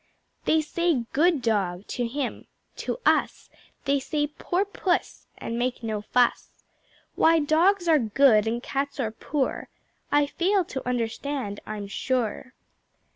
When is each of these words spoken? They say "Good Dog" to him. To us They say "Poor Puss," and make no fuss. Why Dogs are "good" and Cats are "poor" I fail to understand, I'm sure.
They 0.45 0.61
say 0.61 1.05
"Good 1.13 1.43
Dog" 1.43 1.85
to 1.89 2.07
him. 2.07 2.47
To 2.77 2.97
us 3.05 3.51
They 3.85 3.99
say 3.99 4.25
"Poor 4.25 4.65
Puss," 4.65 5.27
and 5.37 5.59
make 5.59 5.83
no 5.83 6.01
fuss. 6.01 6.63
Why 7.15 7.37
Dogs 7.37 7.87
are 7.87 7.99
"good" 7.99 8.47
and 8.47 8.63
Cats 8.63 8.99
are 8.99 9.11
"poor" 9.11 9.69
I 10.11 10.25
fail 10.25 10.65
to 10.65 10.87
understand, 10.89 11.59
I'm 11.67 11.85
sure. 11.85 12.55